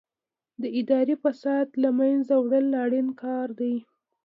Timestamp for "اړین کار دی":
2.83-3.75